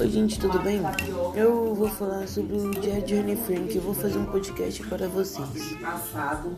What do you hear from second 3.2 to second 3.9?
Frank. Eu